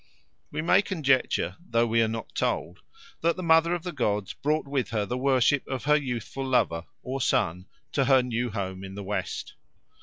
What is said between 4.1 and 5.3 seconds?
brought with her the